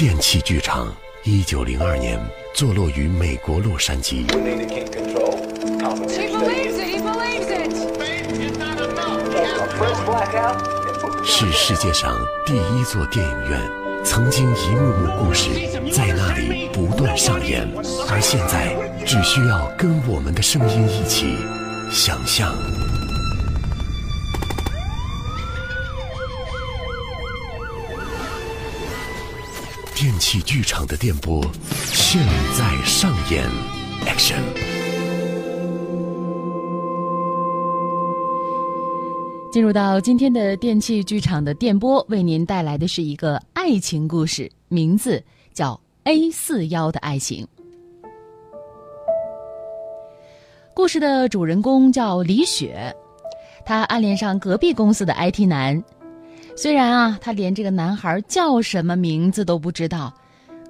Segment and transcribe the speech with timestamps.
[0.00, 0.90] 电器剧场，
[1.24, 2.18] 一九零二年，
[2.54, 4.24] 坐落于美国洛杉矶。
[11.22, 12.16] 是世界上
[12.46, 13.60] 第一座电影院，
[14.02, 15.50] 曾经一幕幕故事
[15.92, 17.70] 在那里不断上演，
[18.08, 18.74] 而现在
[19.04, 21.36] 只需要跟我们的声音一起
[21.92, 22.54] 想象。
[30.30, 31.44] 电器剧场的电波
[31.92, 32.24] 现
[32.56, 33.44] 在上演
[34.06, 34.38] ，Action！
[39.50, 45.20] 进入到今天的电器剧场的电波，为您带来的是一个爱情故事，名字
[45.52, 45.74] 叫
[46.04, 47.44] 《A 四幺的爱情》。
[50.72, 52.94] 故事的主人公叫李雪，
[53.64, 55.82] 她暗恋上隔壁公司的 IT 男。
[56.56, 60.14] 虽然啊，她连这个男孩叫什么名字都不知道，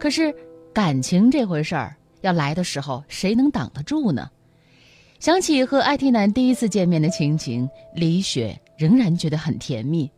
[0.00, 0.34] 可是
[0.72, 4.30] 感情这回事儿要来的时候，谁能挡得住呢？
[5.18, 10.10] 想起和 IT 男第一次见面的情景，李雪仍然觉得很甜蜜。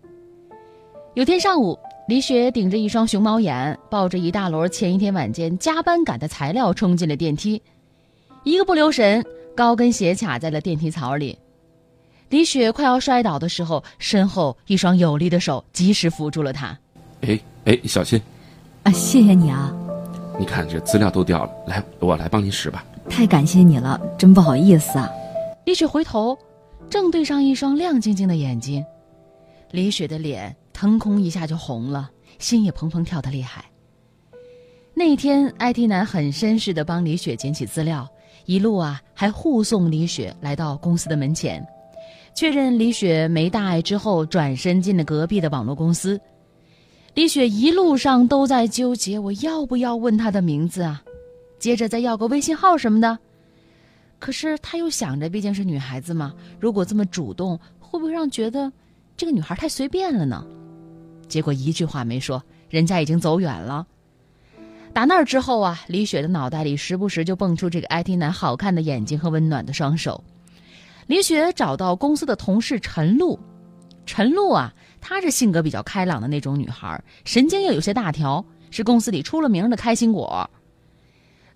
[1.14, 7.60] 有天上午，李雪顶着一双熊猫眼，抱着一大摞前一天晚间加班赶的材料冲进了电梯，
[8.44, 9.24] 一个不留神，
[9.56, 11.36] 高跟鞋卡在了电梯槽里。
[12.28, 16.78] 李雪快要摔倒的时候，身后一双有力的手及时扶住了她。
[17.22, 18.22] 哎哎，小心！
[18.84, 19.72] 啊，谢谢你啊，
[20.38, 22.84] 你看这资料都掉了，来，我来帮你拾吧。
[23.08, 25.08] 太感谢你了，真不好意思啊。
[25.64, 26.36] 李雪回头，
[26.90, 28.84] 正对上一双亮晶晶的眼睛，
[29.70, 33.64] 李雪的脸腾空一下就红了，心也砰砰跳得厉害。
[34.94, 38.08] 那天，IT 男很绅士的帮李雪捡起资料，
[38.46, 41.64] 一路啊还护送李雪来到公司的门前，
[42.34, 46.20] 确认李雪没大碍之后，转身进了隔壁的网络公司。
[47.14, 51.02] 李雪一路上都在纠结，我要不要问她的名字啊？
[51.58, 53.18] 接着再要个微信号什么的。
[54.18, 58.72] 可是他又想着，毕竟是女孩子嘛，如果这么主动，会不会让觉得
[59.16, 60.46] 这个女孩太随便了呢？
[61.28, 63.86] 结果一句话没说，人家已经走远了。
[64.94, 70.22] 打那儿之后啊，李雪的脑袋里时不时就蹦出这个 IT 男好看的眼睛和温暖的双手。
[71.08, 73.38] 李雪找到公司的同事陈露，
[74.06, 80.48] 陈露啊，她是性格比较开朗的那种女孩，神经又有些大条，是公司里出了名的开心果。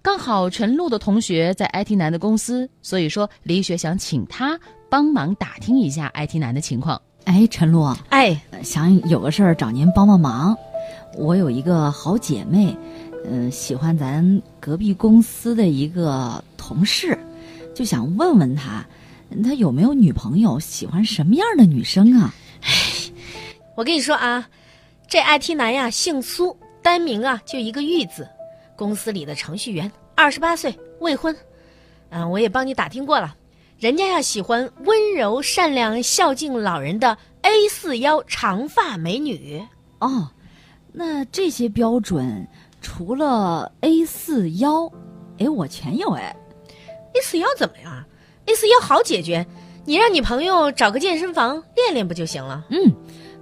[0.03, 4.59] 刚好陈露的同学在 IT 男的公司，所以说李雪想请他
[4.91, 7.01] 帮忙打听一下 IT 男的情况。
[7.25, 10.57] 哎，陈露，哎，想有个事儿找您帮帮忙。
[11.17, 12.77] 我有一个好姐妹，
[13.25, 17.19] 嗯、喜欢咱隔壁公司的一个同事，
[17.75, 18.87] 就想问问他，
[19.43, 22.35] 他有没有女朋友，喜欢什么样的女生啊？
[23.77, 24.49] 我跟你说啊，
[25.07, 28.27] 这 IT 男呀，姓苏，单名啊就一个玉字，
[28.75, 31.37] 公司里的程序员，二十八岁，未婚。
[32.09, 33.37] 嗯，我也帮你打听过了，
[33.79, 39.63] 人家呀喜欢温柔、善良、孝敬老人的 A 四腰长发美女。
[40.01, 40.31] 哦，
[40.93, 42.49] 那这些标准
[42.81, 44.91] 除了 A 四幺，
[45.39, 46.35] 哎，我全有哎。
[47.15, 48.05] A 四腰怎么样
[48.47, 49.47] ？A 四腰好解决，
[49.85, 52.65] 你让你朋友找个健身房练练不就行了？
[52.71, 52.91] 嗯，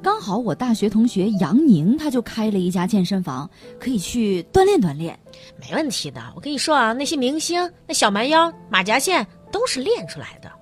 [0.04, 3.48] 刚好我大学同学杨宁，他就开了一家健身房，
[3.80, 5.18] 可以去锻炼锻炼。
[5.58, 6.20] 没问题的。
[6.36, 10.52] 我跟你说啊，那些明星那小蛮腰、马甲线都是练出来的。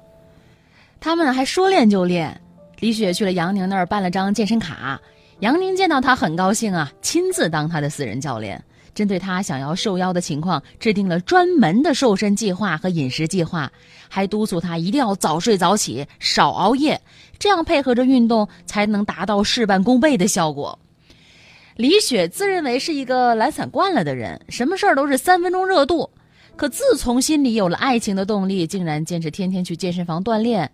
[1.00, 2.40] 他们还说练就练。
[2.78, 5.00] 李雪去了杨宁那儿办了张健身卡，
[5.40, 8.62] 杨宁见到她很高兴啊，亲自当她的私人教练，
[8.94, 13.70] 针对她想要瘦腰的情况，制定了专门的瘦身计划和饮食计划，
[14.08, 17.00] 还督促她一定要早睡早起，少熬夜，
[17.38, 20.78] 这样配合着运动才能达到事半功倍的效果。
[21.76, 26.10] 李雪自认为是一个懒散惯了的人，什么事儿都是三分钟热度。
[26.54, 30.70] 可自从心里有了爱情的动力，竟然坚持天天去健身房锻炼。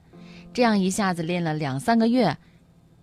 [0.52, 2.36] 这样一下子练了两三个月，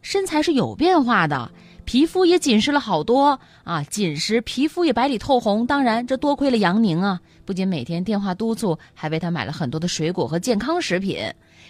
[0.02, 1.50] 身材是有变化的，
[1.86, 3.84] 皮肤也紧实了好多啊！
[3.84, 5.66] 紧实，皮肤也白里透红。
[5.66, 11.20] 当然，这多亏了杨宁啊，不仅每天电话督促，还为他买了很多的水果和健康食品。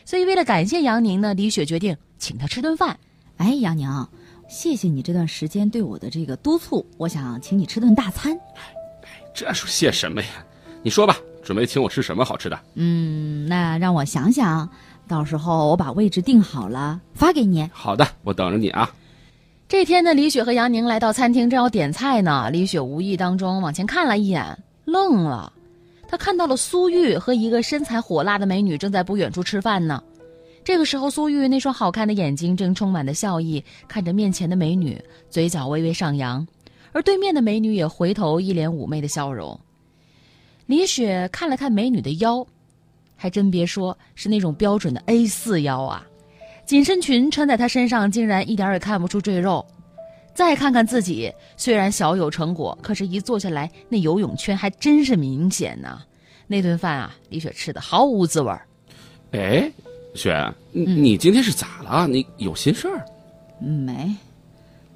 [0.06, 2.98] 所以，为了感谢杨宁呢，李雪决定请他吃顿饭。
[3.38, 4.08] 哎，杨宁，
[4.48, 8.38] 谢谢你这段时间对我的这个督促，我想请你吃顿大餐。
[9.34, 10.30] 这说谢什么呀？
[10.82, 12.58] 你说吧，准备请我吃什么好吃的？
[12.76, 14.70] 嗯，那让我想想，
[15.10, 17.70] 到时候我把位置定好了发给你。
[17.74, 18.90] 好的，我等着你啊。
[19.68, 22.50] 这天呢，李雪和杨宁来到餐厅，正要点菜呢。
[22.52, 25.52] 李雪无意当中往前看了一眼，愣了。
[26.08, 30.04] 她看到了苏玉和一个身材火辣的美女正在不远处吃饭呢。
[30.64, 36.46] 这个时候，苏玉那双好看的眼睛正充满着笑意，看着面前的美女，嘴角微微上扬。
[36.92, 39.60] 而对面的美女也回头一脸妩媚的笑容。
[40.68, 42.46] 李雪看了看美女的腰，
[43.16, 46.06] 还真别说，是那种标准的 A 四腰啊！
[46.66, 49.66] 紧身裙穿在她身上，竟然一点也看不出赘肉。
[50.34, 56.02] 再看看自己，虽然小有成果，可是，一坐下来，那游泳圈还真是明显呢。
[56.48, 58.68] 那顿饭啊，李雪吃的毫无滋味儿。
[59.32, 59.72] 哎，
[60.14, 62.08] 雪，你你今天是咋了？
[62.08, 63.06] 你有心事儿？
[63.60, 64.14] 没，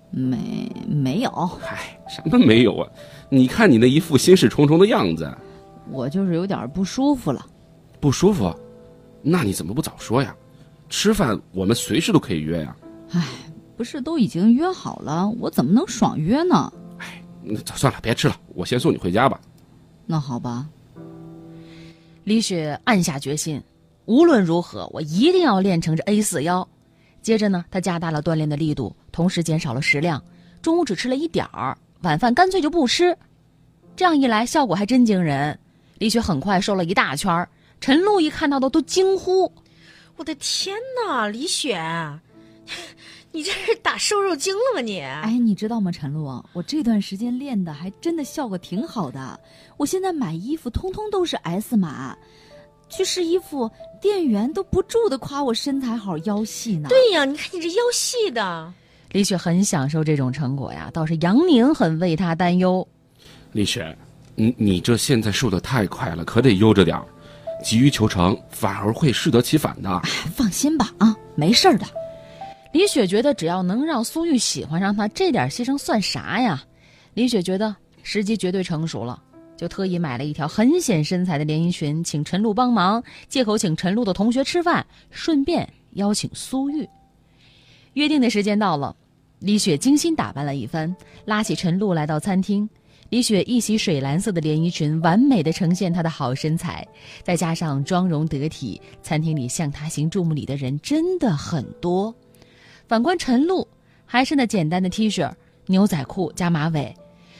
[0.10, 1.32] 没，没有。
[1.62, 2.90] 嗨，什么没有啊？
[3.30, 5.32] 你看你那一副心事重重的样子，
[5.90, 7.46] 我就是有点不舒服了。
[8.02, 8.54] 不舒服？
[9.22, 10.36] 那你怎么不早说呀？
[10.90, 12.76] 吃饭我们随时都可以约呀。
[13.12, 13.24] 哎，
[13.78, 16.72] 不是都已经约好了，我怎么能爽约呢？
[16.98, 19.40] 哎，那算了，别吃了，我先送你回家吧。
[20.06, 20.68] 那好吧。
[22.24, 23.62] 李雪暗下决心，
[24.06, 26.68] 无论如何，我一定要练成这 A 四腰。
[27.22, 30.24] 接着呢，她加大了锻炼的力度，同时减少了食量，
[30.62, 33.18] 中午只吃了一点儿，晚饭干脆就不吃。
[33.96, 35.58] 这样一来，效果还真惊人。
[35.98, 37.50] 李雪很快瘦了一大圈儿，
[37.82, 39.52] 陈露一看到的都惊呼
[40.20, 40.76] ：“我的天
[41.08, 41.82] 哪，李雪，
[43.32, 49.40] 你这是打瘦肉精了吗你？”哎，你知道吗，陈露，我这段时间练的还真的效果挺好的。
[49.78, 52.16] 我现在买衣服通通都是 S 码。
[52.90, 53.72] 去试衣服，
[54.02, 56.90] 店员都不住的夸我身材好、腰细呢。
[56.90, 58.74] 对呀，你看你这腰细的。
[59.12, 62.86] 李雪很享受这种成果呀，倒是杨宁很为她担忧。
[63.54, 63.96] 李雪，
[64.36, 67.06] 你你这现在瘦的太快了，可得悠着点儿，
[67.64, 70.00] 急于求成反而会适得其反的。
[70.36, 71.86] 放心吧，啊，没事的。
[72.72, 76.64] 李雪觉得只要能让苏玉喜欢上她，这点牺牲算啥呀？
[77.16, 79.22] 李雪觉得时机绝对成熟了。
[79.58, 86.88] 就特意买了一条很显身材的连衣裙，请陈露帮忙，借口请陈露的同学吃饭，顺便邀请苏玉。
[87.94, 88.96] 约定的时间到了，
[89.40, 90.96] 李雪精心打扮了一番，
[91.26, 92.70] 拉起陈露来到餐厅。
[93.10, 96.88] 李雪一袭水蓝色的连衣裙，完美的呈现她的好身材，
[97.24, 102.14] 再加上妆容得体，餐厅里向她行注目礼的人真的很多。
[102.88, 103.68] 反观陈露，
[104.06, 105.28] 还是那简单的 T 恤、
[105.66, 106.96] 牛仔裤加马尾。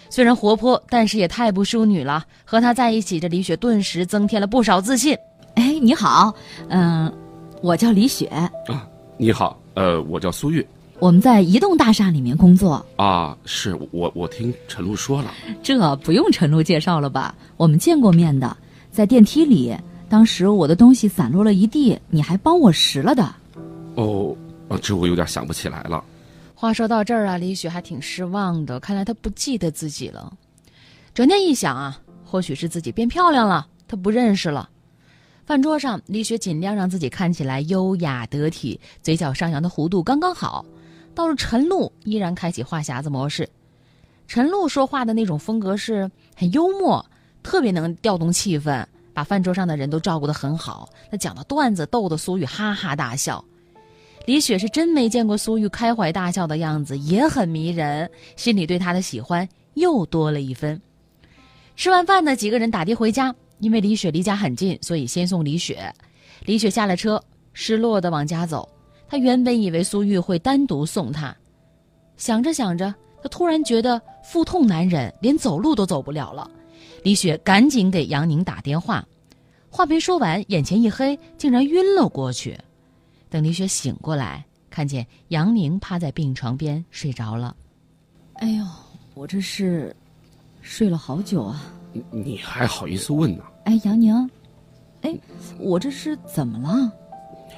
[0.10, 2.26] 虽然活泼，但是也太不淑女了。
[2.44, 5.16] 和她在一起，这李雪顿时增添了不少自信。
[5.54, 6.34] 哎，你好，
[6.70, 7.12] 嗯，
[7.62, 8.52] 我叫李雪啊。
[9.18, 10.66] 你好，呃，我叫苏玉。
[11.00, 13.38] 我们在移动大厦里面工作啊。
[13.46, 15.34] 是我，我听陈露说了。
[15.64, 17.34] 这不用陈露介绍了吧？
[17.56, 18.56] 我们见过面的，
[18.92, 19.74] 在电梯里，
[20.10, 23.34] 当时我的东西散落了一地，你还帮我拾了的。
[23.96, 24.36] 哦，
[24.82, 26.04] 这我有点想不起来了。
[26.54, 28.78] 话说到这儿啊，李雪还挺失望的。
[28.82, 30.34] 看来她不记得自己了。
[31.14, 34.70] 转念一想啊，或许是自己变漂亮了，她不认识了。
[35.46, 40.66] 饭桌上，李雪尽量让自己看起来优雅得体，嘴角上扬的弧度刚刚好。
[41.20, 43.46] 到了陈露，依然开启话匣子模式。
[44.26, 47.06] 陈露说话的那种风格是很幽默，
[47.44, 50.88] 特别能调动气氛，把饭桌上的人都照顾得很好。
[51.12, 53.44] 他讲的段子逗得苏玉哈哈大笑。
[54.28, 60.82] 李雪是真没见过苏玉开怀大笑的样子，也很迷人，心里对他的喜欢又多了一分。
[61.76, 65.94] 吃完饭呢，几个人打的回家，因为李雪离家很近，所以先送李雪。
[66.46, 68.70] 李雪下了车，失落的往家走。
[69.10, 71.36] 她原本以为苏玉会单独送他，
[72.16, 76.50] 想着想着，他突然觉得腹痛难忍，连走路都走不了了。
[77.04, 79.04] 李雪赶紧给杨宁打电话，
[79.70, 82.56] 话没说完，眼前一黑，竟然晕了过去。
[83.30, 87.56] 等李雪醒过来，看见杨宁趴在病床边睡着了。
[88.34, 88.66] 哎呦，
[89.16, 89.96] 我这是
[90.62, 91.74] 睡了好久啊！
[92.12, 93.44] 你还好意思问呢？
[93.66, 94.30] 哎，杨宁，
[95.02, 95.18] 哎，
[95.58, 96.92] 我这是怎么了？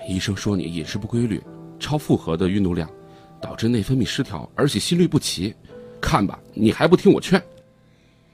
[0.07, 1.41] 医生说你饮食不规律，
[1.79, 2.89] 超负荷的运动量，
[3.39, 5.53] 导致内分泌失调，而且心律不齐。
[5.99, 7.41] 看吧，你还不听我劝。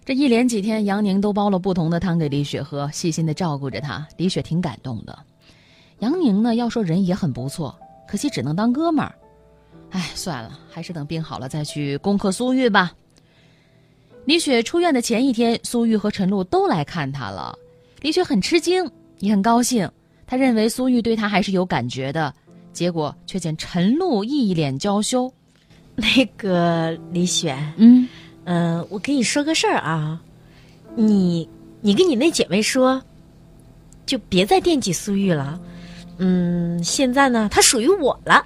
[0.05, 4.07] 这一连几天，杨宁都煲了不同的汤给李雪喝，细心的照顾着她。
[4.15, 5.19] 李雪挺感动的。
[5.99, 6.55] 杨宁呢？
[6.55, 9.13] 要说人也很不错，可惜只能当哥们儿。
[9.89, 12.93] 哎，算了，还是等病好了再去攻克苏玉吧。
[14.23, 17.57] 李雪出院的前一天，苏玉和陈露都来看她了。
[18.01, 19.89] 李雪很吃惊，也很高兴。
[20.27, 22.31] 她认为苏玉对他还是有感觉的，
[22.73, 25.31] 结果却见陈露一脸娇羞。
[25.95, 28.07] 那个李雪，嗯
[28.43, 30.21] 嗯，我跟你说个事儿啊，
[30.95, 31.49] 你
[31.81, 33.01] 你跟你那姐妹说，
[34.05, 35.59] 就别再惦记苏玉了。
[36.19, 38.45] 嗯，现在呢，他属于我了。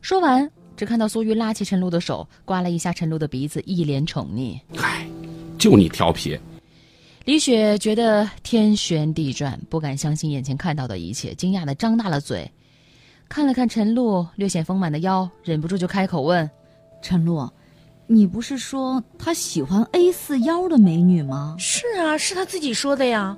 [0.00, 4.58] 说完，只看到苏玉拉起陈露的手，刮了一下陈露的鼻子，一脸宠溺。
[4.78, 5.06] 唉，
[5.58, 6.38] 就你调皮。
[7.26, 12.48] 李雪觉得天旋地转，不敢相信眼前看到的一切，惊讶的张大了嘴，
[13.28, 16.48] 看了看陈露略显丰满的腰，忍不住就开口问
[17.02, 17.50] ：“陈露，
[18.06, 21.56] 你不是说他喜欢 A 四腰的美女吗？
[21.58, 23.36] 是啊，是他自己说的呀。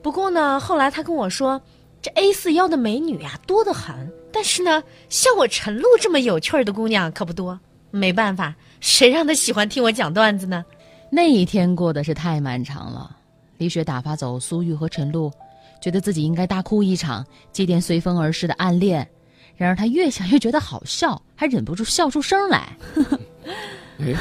[0.00, 1.60] 不过呢，后来他跟我说，
[2.00, 3.96] 这 A 四腰的美女呀多得很，
[4.32, 7.58] 但是呢，像我陈露这么有趣儿的姑娘可不多。
[7.90, 10.64] 没办法，谁让他喜欢听我讲段子呢？
[11.10, 13.16] 那一天过得是太漫长了。
[13.56, 15.32] 李雪打发走苏玉和陈露，
[15.80, 19.08] 觉得自己应该大哭一场，祭奠随风而逝的暗恋。
[19.56, 22.76] 然而她越想越觉得好笑，还忍不住笑出声来。
[23.98, 24.14] 哎，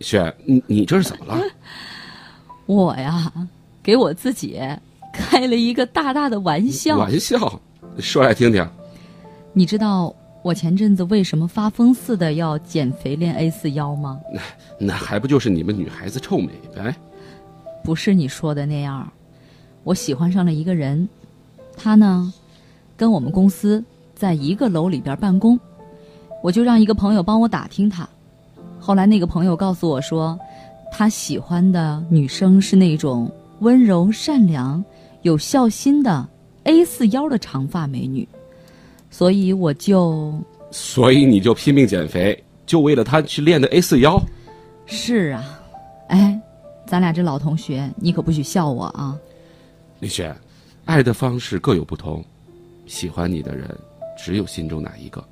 [0.00, 1.42] 雪，你你这是怎么了？
[2.66, 3.32] 我呀，
[3.82, 4.60] 给我自己
[5.12, 6.98] 开了一个大大的玩笑。
[6.98, 7.60] 玩笑，
[7.98, 8.68] 说来听听。
[9.54, 14.20] 你知道我前阵子为什么发疯似的要减肥练 A 四腰吗？
[14.32, 14.40] 那
[14.86, 16.94] 那还不就是你们女孩子臭美呗？
[17.84, 19.10] 不是你说的那样，
[19.84, 21.08] 我喜欢上了一个人，
[21.76, 22.32] 他呢，
[22.96, 23.84] 跟我们公司
[24.14, 25.58] 在一个楼里边办公，
[26.42, 28.08] 我就让一个朋友帮我打听他。
[28.80, 30.36] 后来那个朋友告诉我说，
[30.90, 33.30] 他喜欢的女生是那种
[33.60, 34.84] 温柔善良、
[35.22, 36.28] 有孝心的
[36.64, 38.28] A 四腰的长发美女，
[39.12, 40.34] 所以我就
[40.70, 44.20] 所以你就拼命减肥，就为了他去练的 A 四腰？
[44.86, 45.60] 是啊，
[46.08, 46.40] 哎，
[46.86, 49.16] 咱俩这老同学，你可不许笑我啊！
[50.00, 50.34] 李雪，
[50.86, 52.24] 爱的方式各有不同，
[52.86, 53.68] 喜欢你的人
[54.16, 55.22] 只有心中那一个。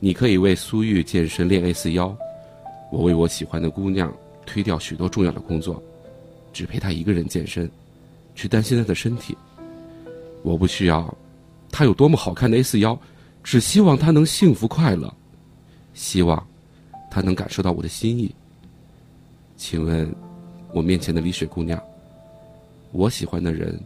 [0.00, 2.14] 你可以为苏玉健身练 A 四腰。
[2.90, 4.12] 我为我喜欢的姑娘
[4.44, 5.80] 推掉许多重要的工作，
[6.52, 7.70] 只陪她一个人健身，
[8.34, 9.34] 去担心她的身体。
[10.42, 11.16] 我不需要
[11.72, 12.96] 她有多么好看的 A 四腰，
[13.42, 15.12] 只希望她能幸福快乐，
[15.94, 16.46] 希望
[17.10, 18.32] 她能感受到我的心意。
[19.56, 20.14] 请问，
[20.72, 21.82] 我面前的李雪姑娘，
[22.92, 23.80] 我喜欢的人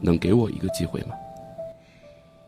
[0.00, 1.14] 能给我一个机会吗？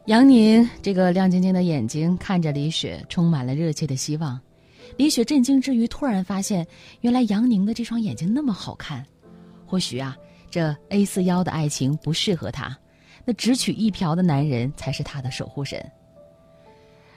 [0.07, 4.39] 杨宁这个亮晶晶的眼睛看着李雪，充满了热切的希望。
[4.97, 6.67] 李雪震惊之余，突然发现，
[7.01, 9.05] 原来杨宁的这双眼睛那么好看。
[9.67, 10.17] 或许啊，
[10.49, 12.79] 这 A 四腰的爱情不适合她，
[13.27, 15.85] 那只取一瓢的男人才是他的守护神。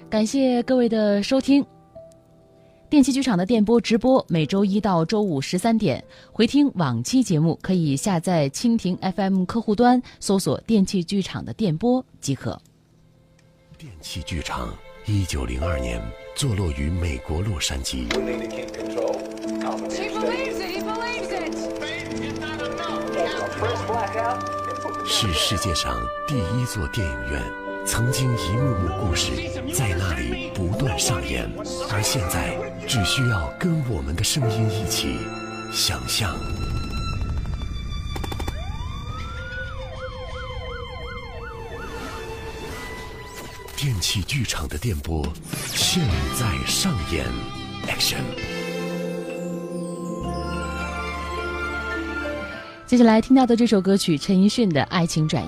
[0.09, 1.65] 感谢各位的收听。
[2.89, 12.59] 电器剧场的电波直播每周一到周五十三点，回听往期节目可以下载蜻蜓 FM 客户端，搜索“电器剧场”的电波即可。
[13.77, 14.73] 电器剧场，
[15.05, 16.01] 一九零二年。
[16.35, 18.07] 坐落于美国洛杉矶，
[25.11, 27.41] 是世界上第一座电影院。
[27.83, 29.31] 曾经一幕幕故事
[29.73, 31.49] 在那里不断上演，
[31.91, 32.55] 而现在
[32.87, 35.17] 只需要跟我们的声音一起
[35.73, 36.37] 想象。
[43.75, 45.25] 电器剧场的电波
[45.73, 46.03] 现
[46.39, 47.25] 在上演
[47.87, 48.58] ，Action！
[52.89, 55.47] 接下来听到的这首歌曲，陈奕迅的《爱情转移》。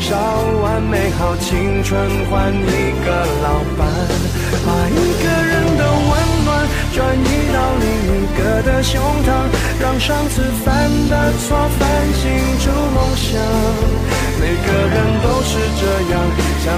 [0.00, 0.16] 烧
[0.62, 3.86] 完美好青春换一个老伴，
[4.66, 4.92] 把一
[5.22, 6.10] 个人的温
[6.44, 6.48] 暖
[6.94, 9.28] 转移到另一个的胸膛，
[9.80, 11.68] 让上次犯的错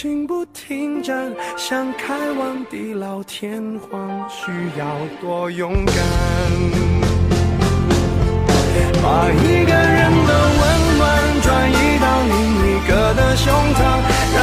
[0.00, 5.94] 情不停站，想开往地老天荒，需要多勇敢。
[9.02, 11.02] 把一个人的温暖
[11.42, 12.32] 转移到另
[12.64, 13.78] 一个的胸膛，